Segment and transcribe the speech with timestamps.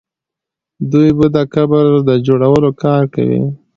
[0.91, 3.43] دوی به د قبر د جوړولو کار کوي.